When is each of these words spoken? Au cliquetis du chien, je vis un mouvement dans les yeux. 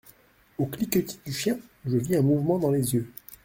Au 0.57 0.65
cliquetis 0.65 1.19
du 1.27 1.31
chien, 1.31 1.59
je 1.85 1.95
vis 1.95 2.15
un 2.15 2.23
mouvement 2.23 2.57
dans 2.57 2.71
les 2.71 2.95
yeux. 2.95 3.07